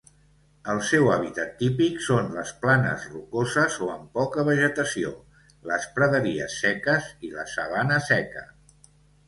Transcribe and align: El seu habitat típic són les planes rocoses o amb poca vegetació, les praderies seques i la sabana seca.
El 0.71 0.79
seu 0.91 1.09
habitat 1.15 1.51
típic 1.59 1.99
són 2.05 2.31
les 2.37 2.53
planes 2.63 3.05
rocoses 3.11 3.77
o 3.89 3.91
amb 3.97 4.09
poca 4.21 4.47
vegetació, 4.49 5.13
les 5.73 5.87
praderies 6.01 6.59
seques 6.65 7.15
i 7.29 7.33
la 7.39 7.49
sabana 7.57 8.05
seca. 8.11 8.47